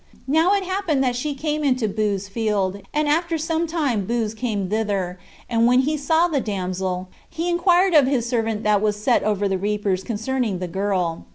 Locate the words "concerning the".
10.03-10.67